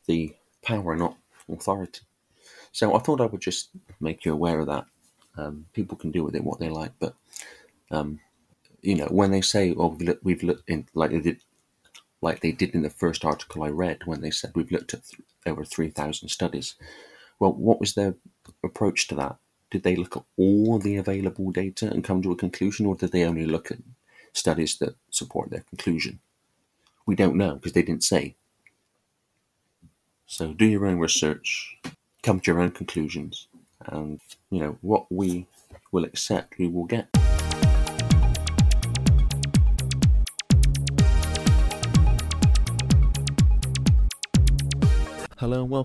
the 0.07 0.35
power, 0.63 0.97
not 0.97 1.17
authority. 1.51 2.03
So 2.73 2.95
I 2.95 3.01
thought 3.01 3.21
I 3.21 3.27
would 3.27 3.41
just 3.43 3.71
make 4.01 4.25
you 4.25 4.33
aware 4.33 4.61
of 4.61 4.67
that 4.69 4.87
um, 5.39 5.67
people 5.75 5.97
can 5.99 6.11
do 6.13 6.25
with 6.25 6.35
it 6.37 6.45
what 6.45 6.61
they 6.61 6.71
like, 6.71 6.93
but 7.01 7.15
um, 7.91 8.21
you 8.83 8.97
know, 8.97 9.07
when 9.07 9.31
they 9.33 9.43
say, 9.43 9.75
"Oh, 9.77 9.89
we've 9.89 10.03
looked, 10.09 10.25
we've 10.25 10.43
looked 10.43 10.71
in," 10.71 10.89
like 10.95 11.11
they 11.13 11.21
did, 11.21 11.41
like 12.23 12.41
they 12.41 12.53
did 12.53 12.75
in 12.75 12.83
the 12.83 12.91
first 12.91 13.25
article 13.25 13.63
I 13.63 13.69
read, 13.69 14.03
when 14.05 14.21
they 14.21 14.31
said 14.31 14.53
we've 14.55 14.73
looked 14.73 14.95
at 14.95 15.05
th- 15.05 15.21
over 15.47 15.65
three 15.65 15.91
thousand 15.91 16.29
studies. 16.29 16.75
Well, 17.39 17.53
what 17.53 17.81
was 17.81 17.95
their 17.95 18.15
approach 18.65 19.09
to 19.09 19.15
that? 19.17 19.37
Did 19.71 19.83
they 19.83 19.97
look 19.97 20.17
at 20.17 20.25
all 20.37 20.79
the 20.79 20.97
available 20.97 21.51
data 21.51 21.91
and 21.91 22.05
come 22.05 22.23
to 22.23 22.33
a 22.33 22.37
conclusion, 22.37 22.87
or 22.87 22.95
did 22.95 23.13
they 23.13 23.25
only 23.25 23.45
look 23.45 23.71
at 23.71 23.79
studies 24.33 24.79
that 24.79 24.97
support 25.11 25.51
their 25.51 25.65
conclusion? 25.69 26.21
We 27.05 27.15
don't 27.15 27.37
know 27.37 27.57
because 27.57 27.73
they 27.73 27.83
didn't 27.83 28.05
say. 28.05 28.37
So 30.27 30.53
do 30.53 30.65
your 30.65 30.87
own 30.87 30.99
research, 30.99 31.79
come 32.23 32.41
to 32.41 32.51
your 32.51 32.61
own 32.61 32.73
conclusions 32.73 33.47
and 33.87 34.21
you 34.51 34.59
know 34.59 34.79
what 34.81 35.07
we 35.11 35.47
will 35.93 36.05
accept 36.05 36.59
we 36.59 36.69
will 36.69 36.85
get 36.85 37.09
hello 45.39 45.61
and 45.61 45.69
welcome 45.69 45.85